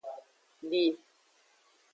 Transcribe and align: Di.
Di. 0.69 0.83